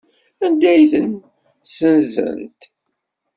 [0.45, 2.61] Anda ay ten-ssenzent?